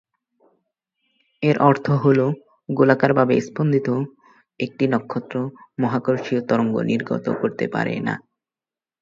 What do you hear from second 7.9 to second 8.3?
না।